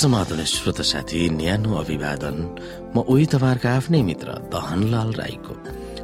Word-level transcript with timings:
समाधान 0.00 0.44
श्रोत 0.48 0.80
साथी 0.80 1.28
न्यानो 1.30 1.70
अभिवादन। 1.76 2.36
म 2.96 3.04
उही 3.04 3.24
तपाईँहरूको 3.32 3.68
आफ्नै 3.68 4.00
मित्र 4.00 4.28
दहनलाल 4.48 5.10
राईको। 5.12 5.54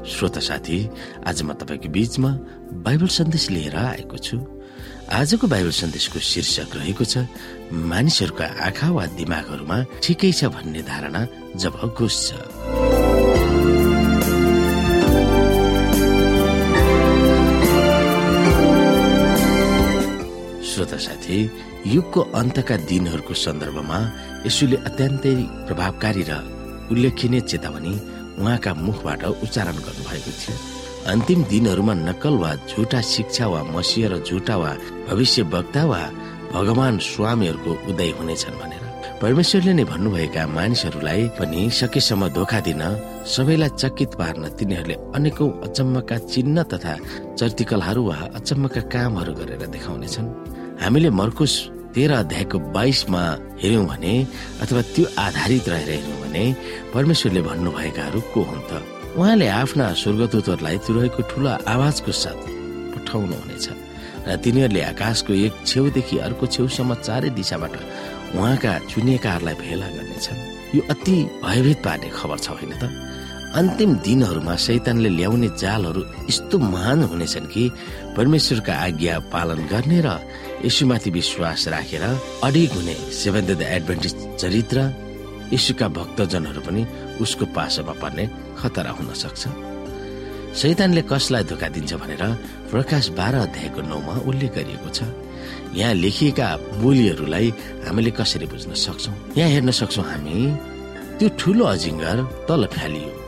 श्रोत 0.04 0.36
साथी 0.38 0.78
आज 1.24 1.38
म 1.42 1.56
तपाईँको 1.56 1.88
बीचमा 1.88 2.30
बाइबल 2.84 3.08
सन्देश 3.08 3.44
लिएर 3.56 3.76
आएको 3.96 4.16
छु। 4.20 4.36
आजको 5.16 5.46
बाइबल 5.48 5.72
सन्देशको 5.80 6.18
शीर्षक 6.20 6.76
रहेको 6.76 7.04
छ 7.08 7.24
मानिसहरूका 7.72 8.46
आँखा 8.68 8.88
वा 8.92 9.04
दिमागहरूमा 9.16 9.78
ठिकै 10.04 10.32
छ 10.32 10.52
भन्ने 10.52 10.82
धारणा 10.84 11.20
जब 11.56 11.72
घुस्छ 11.96 12.26
श्रोता 20.68 20.98
साथी 21.00 21.38
युगको 21.94 22.20
अन्तका 22.40 22.76
दिनहरूको 22.90 23.34
सन्दर्भमा 23.44 23.98
यसुले 24.46 24.76
अत्यन्तै 24.88 25.34
प्रभावकारी 25.66 26.22
र 26.30 26.32
उल्लेखनीय 26.92 27.40
चेतावनी 27.50 27.92
उहाँका 28.40 28.70
मुखबाट 28.86 29.22
उच्चारण 29.44 29.76
गर्नुभएको 29.86 30.32
थियो। 30.40 30.54
अन्तिम 31.12 31.40
दिनहरूमा 31.52 31.94
नक्कल 32.08 32.34
वा 32.42 32.50
झुटा 32.70 33.00
शिक्षा 33.14 33.46
वा 33.52 33.60
मसिह 33.74 34.06
र 34.10 34.14
झुटा 34.28 34.56
वा 34.62 34.72
भविष्य 35.08 35.42
वक्ता 35.54 35.82
वा 35.90 36.02
भगवान 36.54 36.98
स्वामीहरूको 37.10 37.72
उदय 37.90 38.10
हुनेछन् 38.18 38.58
भनेर। 38.60 38.82
परमेश्वरले 39.22 39.72
नै 39.78 39.84
भन्नुभएका 39.92 40.42
मानिसहरूलाई 40.56 41.22
पनि 41.38 41.60
सकेसम्म 41.70 42.22
धोका 42.36 42.58
दिन 42.66 42.82
सबैलाई 43.34 43.70
चकित 43.82 44.10
पार्न 44.18 44.42
तिनीहरूले 44.58 44.96
अनेकौं 45.16 45.50
अचम्मका 45.66 46.16
चिन्ह 46.32 46.62
तथा 46.72 46.94
चर्तिकलहरू 47.38 48.02
वा 48.08 48.18
अचम्मका 48.38 48.82
कामहरू 48.92 49.32
गरेर 49.38 49.62
देखाउनेछन्। 49.74 50.26
हामीले 50.82 51.10
मर्कुस 51.20 51.54
तेह्र 51.96 52.12
अध्यायको 52.12 52.58
बाइसमा 52.76 53.22
हेर्यौं 53.56 53.84
भने 53.88 54.14
अथवा 54.60 54.80
त्यो 54.94 55.04
आधारित 55.16 55.68
रहेर 55.68 55.88
हेर्यौं 55.88 56.18
भने 56.22 56.44
परमेश्वरले 56.94 57.40
भन्नुभएकाहरू 57.48 58.20
को 58.36 58.40
हुन् 58.52 58.68
त? 58.68 58.84
उहाँले 59.16 59.46
आफ्ना 59.48 59.86
स्वर्गदूतहरूलाई 60.04 60.76
तुरहेको 60.84 61.22
ठुलो 61.32 61.50
आवाजको 61.64 62.12
साथ 62.12 62.40
पठाउनु 62.92 63.36
हुनेछ 63.40 63.66
र 64.28 64.36
तिनीहरूले 64.44 64.82
आकाशको 64.92 65.32
एक 65.32 65.54
छेउदेखि 65.64 66.16
अर्को 66.20 66.44
छेउसम्म 66.52 66.94
चारै 67.00 67.30
दिशाबाट 67.32 67.74
उहाँका 68.36 68.72
चुनिएकाहरूलाई 68.92 69.56
भेला 69.56 69.88
गर्नेछन्। 69.96 70.38
यो 70.76 70.82
अति 70.92 71.16
भयभीत 71.48 71.78
पार्ने 71.80 72.08
खबर 72.12 72.38
छ 72.44 72.48
होइन 72.60 72.72
त? 72.76 72.84
अन्तिम 73.56 73.92
दिनहरूमा 74.04 74.54
शैतानले 74.64 75.08
ल्याउने 75.16 75.48
जालहरू 75.56 76.00
यस्तो 76.28 76.56
महान 76.58 77.02
हुनेछन् 77.08 77.48
कि 77.52 77.62
परमेश्वरका 78.16 78.74
आज्ञा 78.86 79.14
पालन 79.32 79.60
गर्ने 79.72 80.00
र 80.04 80.08
यशुमाथि 80.66 81.10
विश्वास 81.16 81.68
राखेर 81.72 82.04
अडिग 82.44 82.70
हुने 82.76 82.94
सेभेन्थ 83.20 83.50
द 83.56 83.62
एडभेन्टिज 83.76 84.14
चरित्र 84.40 84.78
यशुका 85.56 85.88
भक्तजनहरू 85.88 86.60
पनि 86.68 86.82
उसको 87.24 87.44
पासोमा 87.56 87.94
पर्ने 88.02 88.24
खतरा 88.60 88.90
हुन 88.98 89.08
सक्छ। 89.24 89.42
शैतानले 90.60 91.02
कसलाई 91.08 91.44
धोका 91.48 91.68
दिन्छ 91.72 91.92
भनेर 91.96 92.22
प्रकाश 92.70 93.08
बाह्र 93.16 93.34
अध्यायको 93.46 93.80
नौमा 93.88 94.14
उल्लेख 94.28 94.52
गरिएको 94.52 94.88
छ। 94.92 95.00
यहाँ 95.80 95.94
लेखिएका 96.04 96.48
बोलीहरूलाई 96.84 97.48
हामीले 97.88 98.10
कसरी 98.20 98.46
बुझ्न 98.52 98.72
सक्छौ? 98.84 99.12
यहाँ 99.38 99.50
हेर्न 99.50 99.70
सक्छौ 99.80 100.02
हामी 100.12 100.36
त्यो 101.16 101.28
ठुलो 101.40 101.64
अजिङ्गर 101.64 102.18
तल 102.48 102.66
फ्यालियो। 102.76 103.25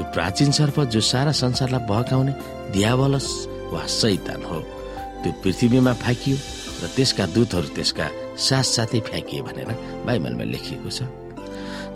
त्यो 0.00 0.12
प्राचीन 0.16 0.50
सर्प 0.56 0.80
जो 0.88 1.00
सारा 1.04 1.32
संसारलाई 1.36 1.84
बहकाउने 1.84 2.32
दियावलस 2.72 3.28
वा 3.72 3.84
शैतान 4.00 4.42
हो 4.48 4.58
त्यो 5.20 5.32
पृथ्वीमा 5.44 5.92
फ्याँकियो 5.92 6.36
र 6.80 6.84
त्यसका 6.96 7.24
दूतहरू 7.36 7.68
त्यसका 7.76 8.06
साथसाथै 8.40 9.00
फ्याँकिए 9.08 9.40
भनेर 9.44 9.70
बाइबलमा 10.08 10.44
लेखिएको 10.56 10.88
छ। 10.88 11.04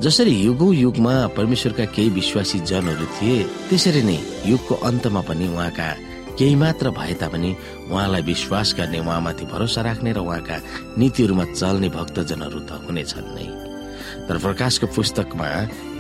जसरी 0.04 0.36
युगौं 0.36 0.72
युगमा 0.84 1.14
परमेश्वरका 1.32 1.84
केही 1.96 2.10
विश्वासी 2.20 2.58
जनहरू 2.68 3.06
थिए 3.16 3.42
त्यसरी 3.72 4.02
नै 4.04 4.18
युगको 4.52 4.74
अन्तमा 4.84 5.20
पनि 5.24 5.48
उहाँका 5.48 5.88
केही 6.36 6.54
मात्र 6.60 6.90
भए 7.00 7.14
तापनि 7.24 7.50
उहाँलाई 7.88 8.22
विश्वास 8.28 8.74
गर्ने 8.78 8.98
उहाँमाथि 9.00 9.44
भरोसा 9.48 9.80
राख्ने 9.88 10.12
र 10.12 10.20
उहाँका 10.20 10.56
नीतिहरूमा 11.00 11.44
चल्ने 11.56 11.88
भक्तजनहरू 11.88 12.60
त 12.68 12.84
हुनेछन् 12.84 13.32
नै। 13.32 13.48
तर 14.28 14.36
प्रकाशको 14.44 14.86
पुस्तकमा 14.96 15.48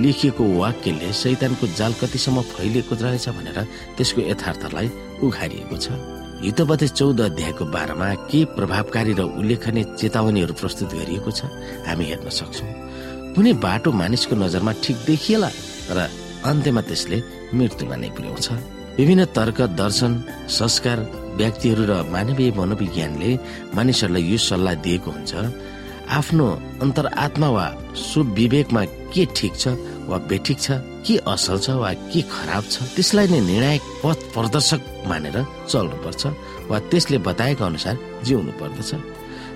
लेखिएको 0.00 0.42
वाक्यले 0.60 1.12
शैतानको 1.22 1.64
जाल 1.78 1.92
कतिसम्म 2.00 2.40
फैलिएको 2.52 2.94
रहेछ 3.04 3.28
भनेर 3.36 3.58
त्यसको 3.96 4.20
यथार्थलाई 4.30 4.88
उघारिएको 5.24 5.76
छ। 5.76 5.86
हितपथे 6.44 6.88
चौध 6.98 7.20
अध्यायको 7.20 7.64
बाह्रमा 7.74 8.08
के 8.28 8.44
प्रभावकारी 8.56 9.12
र 9.18 9.22
उल्लेखनीय 9.40 9.84
चेतावनीहरू 9.96 10.54
प्रस्तुत 10.60 10.90
गरिएको 11.00 11.30
छ 11.30 11.48
हामी 11.88 12.04
हेर्न 12.10 12.28
सक्छौ। 12.28 12.66
कुनै 13.34 13.52
बाटो 13.64 13.90
मानिसको 13.92 14.34
नजरमा 14.36 14.72
ठिक 14.84 14.96
देखिएला 15.08 15.50
र 15.96 15.98
अन्त्यमा 16.44 16.82
त्यसले 16.88 17.18
मृत्युमा 17.56 17.96
नै 17.96 18.08
पुर्याउँछ 18.16 18.46
विभिन्न 18.98 19.24
तर्क 19.34 19.58
दर्शन 19.80 20.12
संस्कार 20.58 20.98
व्यक्तिहरू 21.40 21.84
र 21.90 21.92
मानवीय 22.14 22.50
मनोविज्ञानले 22.58 23.30
मानिसहरूलाई 23.74 24.22
यो 24.30 24.38
सल्लाह 24.38 24.74
दिएको 24.84 25.10
हुन्छ 25.10 25.32
आफ्नो 26.08 26.46
अन्तरआत्मा 26.82 27.48
वा 27.56 27.66
सुविवेकमा 27.96 28.84
के 29.12 29.24
ठिक 29.36 29.56
छ 29.56 29.68
वा 30.08 30.18
बेठिक 30.30 30.58
छ 30.60 30.78
के 31.06 31.16
असल 31.32 31.58
छ 31.64 31.70
वा 31.82 31.92
के 32.12 32.20
खराब 32.34 32.64
छ 32.70 32.82
त्यसलाई 32.94 33.26
नै 33.32 33.40
निर्णायक 33.40 33.82
पथ 34.04 34.18
प्रदर्शक 34.34 34.80
मानेर 35.08 35.36
चल्नुपर्छ 35.68 36.22
वा 36.70 36.78
त्यसले 36.90 37.18
बताएका 37.28 37.66
अनुसार 37.66 37.96
जिउनु 38.24 38.52
पर्दछ 38.60 38.90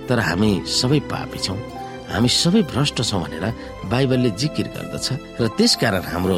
तर 0.09 0.19
हामी 0.27 0.51
सबै 0.79 0.99
पापी 1.11 1.39
छौँ। 1.45 1.57
हामी 2.09 2.29
सबै 2.41 2.61
भ्रष्ट 2.71 3.01
छौँ 3.09 3.21
भनेर 3.23 3.45
बाइबलले 3.91 4.29
जिकिर 4.41 4.67
गर्दछ 4.75 5.07
र 5.41 5.47
त्यसकारण 5.57 6.03
हाम्रो 6.13 6.37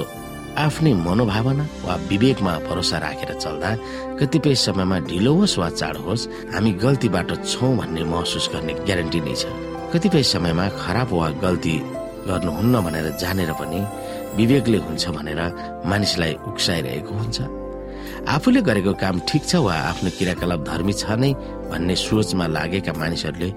आफ्नै 0.66 0.94
मनोभावना 1.07 1.66
वा 1.88 1.95
विवेकमा 2.11 2.53
भरोसा 2.67 2.97
राखेर 3.05 3.31
चल्दा 3.39 3.69
कतिपय 4.19 4.55
समयमा 4.66 4.97
ढिलो 5.07 5.33
होस् 5.39 5.59
वा 5.59 5.69
चाँडो 5.79 6.01
होस् 6.07 6.29
हामी 6.53 6.71
गल्तीबाट 6.83 7.29
छौँ 7.47 7.75
भन्ने 7.79 8.03
महसुस 8.11 8.50
गर्ने 8.53 8.73
ग्यारेन्टी 8.88 9.19
नै 9.27 9.35
छ। 9.39 9.60
कतिपय 9.94 10.24
समयमा 10.24 10.66
खराब 10.81 11.09
वा 11.13 11.29
गल्ती 11.44 11.75
गर्नुहुन्न 12.28 12.75
भनेर 12.85 13.07
जानेर 13.22 13.52
पनि 13.59 13.79
विवेकले 14.38 14.78
हुन्छ 14.85 15.03
भनेर 15.18 15.41
मानिसलाई 15.90 16.34
उक्साइरहेको 16.50 17.13
हुन्छ। 17.22 17.40
आफूले 18.35 18.62
गरेको 18.62 18.94
काम 19.03 19.16
ठिक 19.30 19.44
छ 19.50 19.56
वा 19.66 19.75
आफ्नो 19.91 20.09
क्रियाकलाप 20.18 20.62
धर्मी 20.69 20.94
छ 20.94 21.03
नै 21.22 21.31
भन्ने 21.72 21.96
सोचमा 21.96 22.46
लागेका 22.56 22.94
मानिसहरूले 23.01 23.50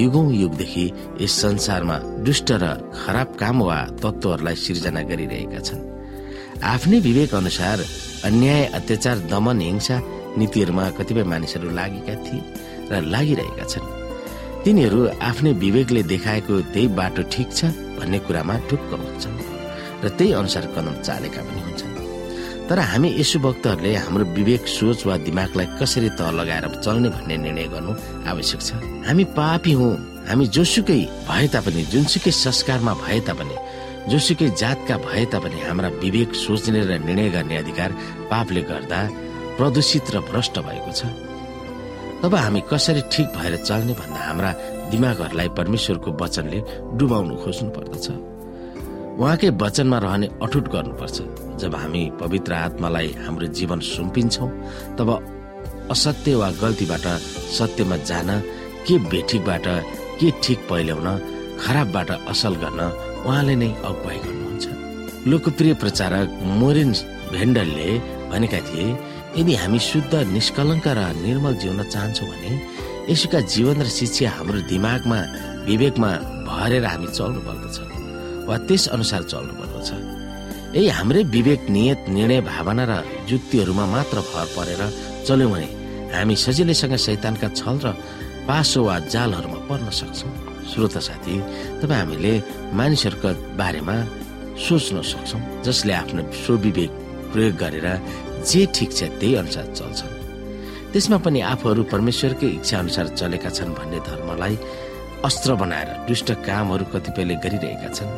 युगौं 0.00 0.26
युगदेखि 0.42 0.84
यस 1.22 1.32
संसारमा 1.42 1.96
दुष्ट 2.26 2.48
र 2.62 2.64
खराब 3.00 3.28
काम 3.40 3.56
वा 3.68 3.78
तत्वहरूलाई 4.02 4.56
सिर्जना 4.64 5.02
गरिरहेका 5.10 5.60
छन्। 5.66 5.80
आफ्नै 6.72 6.98
विवेक 7.06 7.34
अनुसार 7.40 7.78
अन्याय 8.28 8.64
अत्याचार 8.78 9.16
दमन 9.32 9.60
हिंसा 9.60 9.96
नीतिहरूमा 10.38 10.84
कतिपय 10.98 11.24
मानिसहरू 11.32 11.70
लागेका 11.78 12.14
थिए 12.26 12.42
र 12.90 13.00
लागिरहेका 13.14 13.64
छन्। 13.72 13.99
तिनीहरू 14.64 15.00
आफ्नै 15.24 15.52
विवेकले 15.64 16.02
देखाएको 16.12 16.54
त्यही 16.72 16.88
बाटो 16.98 17.22
ठिक 17.32 17.48
छ 17.58 17.72
भन्ने 17.96 18.18
कुरामा 18.26 18.54
ढुक्क 18.68 18.90
हुन्छन् 18.92 19.38
र 20.04 20.06
त्यही 20.16 20.32
अनुसार 20.40 20.64
कदम 20.76 20.94
चालेका 21.00 21.40
पनि 21.48 21.60
हुन्छन्। 21.66 21.96
तर 22.68 22.78
हामी 22.90 23.08
यसो 23.20 23.38
भक्तहरूले 23.40 23.90
हाम्रो 24.04 24.24
विवेक 24.36 24.62
सोच 24.68 24.98
वा 25.08 25.16
दिमागलाई 25.26 25.66
कसरी 25.80 26.10
तह 26.18 26.28
लगाएर 26.38 26.64
चल्ने 26.84 27.08
भन्ने 27.08 27.36
निर्णय 27.44 27.66
गर्नु 27.72 27.92
आवश्यक 28.30 28.60
छ? 28.60 28.70
हामी 29.08 29.24
पापी 29.32 29.72
हौ। 29.80 29.88
हामी 30.28 30.44
जोसुकै 30.56 31.00
भए 31.28 31.46
तापनि 31.54 31.82
जुनसुकै 31.92 32.32
संस्कारमा 32.44 32.92
भए 33.00 33.20
तापनि 33.28 33.56
जोसुकै 34.12 34.48
जातका 34.60 34.96
भए 35.08 35.24
तापनि 35.32 35.58
हाम्रा 35.66 35.88
विवेक 36.04 36.30
सोच्ने 36.36 36.80
र 36.84 36.92
निर्णय 37.08 37.28
गर्ने 37.32 37.56
अधिकार 37.64 37.90
पापले 38.30 38.62
गर्दा 38.70 39.00
प्रदूषित 39.56 40.04
र 40.14 40.16
भ्रष्ट 40.28 40.54
भएको 40.68 40.92
छ। 40.92 41.29
तब 42.22 42.34
हामी 42.34 42.60
कसरी 42.70 43.02
ठिक 43.12 43.26
भएर 43.36 43.56
चल्ने 43.68 43.92
भन्दा 44.00 44.20
हाम्रा 44.26 44.50
दिमागहरूलाई 44.90 45.48
परमेश्वरको 45.58 46.10
वचनले 46.20 46.58
डुबाउनु 46.98 47.34
खोज्नु 47.42 47.70
पर्दछ 47.76 48.06
उहाँकै 49.20 49.48
वचनमा 49.62 49.98
रहने 50.04 50.26
अठुट 50.44 50.66
गर्नुपर्छ। 50.74 51.16
जब 51.60 51.74
हामी 51.74 52.02
पवित्र 52.20 52.52
आत्मालाई 52.66 53.08
हाम्रो 53.24 53.46
जीवन 53.58 53.80
सुम्पिन्छौँ 53.94 54.48
तब 54.98 55.08
असत्य 55.90 56.34
वा 56.40 56.48
गल्तीबाट 56.62 57.06
सत्यमा 57.58 57.96
जान 58.10 58.30
के 58.86 58.94
बेठिकबाट 59.12 59.66
के 60.20 60.28
ठिक 60.42 60.58
पहिल्याउन 60.70 61.08
खराबबाट 61.62 62.10
असल 62.32 62.54
गर्न 62.62 62.80
उहाँले 63.26 63.54
नै 63.62 63.70
अगुवाई 63.88 64.18
गर्नुहुन्छ। 64.24 64.66
लोकप्रिय 65.30 65.74
प्रचारक 65.82 66.28
मोरिन 66.60 66.92
भेन्डलले 67.32 67.88
भनेका 68.30 68.60
थिए 68.68 68.86
यदि 69.38 69.54
हामी 69.62 69.78
शुद्ध 69.78 70.14
निष्कलङ्क 70.34 70.86
र 70.98 71.00
निर्मल 71.22 71.54
जिउन 71.62 71.80
चाहन्छौँ 71.86 72.28
भने 72.30 72.52
यसुका 73.10 73.40
जीवन 73.46 73.78
र 73.86 73.88
शिक्षा 73.98 74.30
हाम्रो 74.36 74.60
दिमागमा 74.66 75.18
विवेकमा 75.68 76.10
भरेर 76.50 76.84
हामी 76.84 77.08
चल्नु 77.14 77.40
पर्दछ 77.46 77.76
वा 78.48 78.56
त्यस 78.66 78.84
अनुसार 78.96 79.22
चल्नु 79.30 79.52
पर्दछ। 79.60 79.88
यही 80.74 80.88
हाम्रै 80.98 81.22
विवेक 81.36 81.62
नियत 81.70 82.00
निर्णय 82.10 82.40
भावना 82.50 82.84
र 82.90 82.92
जुक्तिहरूमा 83.30 83.84
मात्र 83.94 84.18
भर 84.30 84.46
परेर 84.56 84.82
चल्यौँ 85.26 85.50
भने 85.52 85.68
हामी 86.14 86.34
सजिलैसँग 86.44 86.94
शैतानका 87.06 87.48
छल 87.54 87.76
र 87.86 87.94
पासो 88.50 88.80
वा 88.82 88.96
जालहरूमा 89.14 89.58
पर्न 89.70 89.88
सक्छौँ। 90.00 90.32
श्रोता 90.70 91.00
साथी 91.06 91.34
तपाईँ 91.80 92.00
हामीले 92.02 92.32
मानिसहरूका 92.78 93.30
बारेमा 93.60 93.96
सोच्न 94.58 94.96
सक्छौँ 95.12 95.62
जसले 95.66 95.92
आफ्नो 96.02 96.22
स्वविवेक 96.42 96.90
प्रयोग 97.30 97.54
गरेर 97.62 97.86
जे 98.48 98.60
ठिक 98.74 98.90
छ 98.92 99.00
त्यही 99.20 99.34
अनुसार 99.42 99.66
चल्छन्। 99.78 100.18
त्यसमा 100.92 101.18
पनि 101.24 101.40
आफूहरू 101.52 101.82
परमेश्वरकै 101.92 102.48
इच्छा 102.58 102.76
अनुसार 102.78 103.06
चलेका 103.20 103.50
छन् 103.50 103.76
भन्ने 103.78 103.98
धर्मलाई 104.08 104.54
अस्त्र 105.28 105.54
बनाएर 105.60 105.88
दुष्ट 106.08 106.28
कामहरू 106.46 106.84
कतिपयले 106.92 107.34
गरिरहेका 107.44 107.88
छन्। 107.96 108.10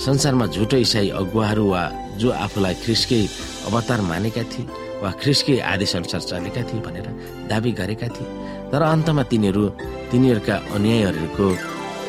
संसारमा 0.00 0.46
झुटो 0.54 0.76
इसाई 0.86 1.08
अगुवाहरू 1.20 1.64
वा 1.70 1.82
जो 2.20 2.28
आफूलाई 2.44 2.74
ख्रिस्कै 2.82 3.22
अवतार 3.68 4.00
मानेका 4.10 4.42
थिए 4.52 4.66
वा 5.02 5.10
ख्रिस्कै 5.20 5.56
आदेश 5.72 5.92
अनुसार 5.96 6.20
चलेका 6.30 6.62
थिए 6.68 6.80
भनेर 6.86 7.06
दावी 7.50 7.72
गरेका 7.80 8.08
थिए 8.16 8.28
तर 8.72 8.82
अन्तमा 8.82 9.22
तिनीहरू 9.30 9.64
तिनीहरूका 10.10 10.56
अन्यायहरूको 10.76 11.46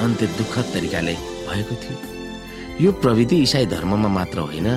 अन्त्य 0.03 0.25
दुःखद 0.39 0.65
तरिकाले 0.73 1.15
भएको 1.47 1.75
थियो। 1.83 1.97
यो 2.83 2.89
प्रविधि 3.03 3.37
इसाई 3.47 3.65
धर्ममा 3.75 4.09
मात्र 4.17 4.39
होइन 4.39 4.67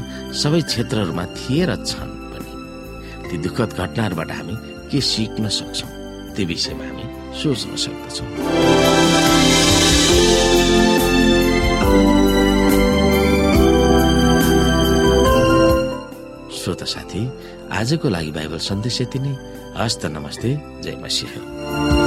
सबै 0.42 0.60
क्षेत्रहरूमा 0.68 1.24
थिए 1.38 1.64
र 1.70 1.72
छन्। 1.86 2.13
ती 3.34 3.38
दुःखद 3.42 3.72
घटनाहरूबाट 3.74 4.30
हामी 4.30 4.54
के 4.90 5.00
सिक्न 5.02 5.48
सक्छौँ 5.50 5.90
त्यो 6.34 6.46
विषयमा 6.46 6.84
हामी 6.86 7.04
सोच्न 7.34 7.74
सक्दछौँ। 7.82 8.28
श्रोता 16.54 16.86
साथी 16.86 17.22
आजको 17.74 18.06
लागि 18.08 18.30
बाइबल 18.38 18.58
सन्देश 18.70 19.00
यति 19.02 19.18
नै। 19.18 19.34
हस्त 19.82 20.06
नमस्ते 20.14 20.50
जय 20.84 20.94
मसिंह। 21.02 22.03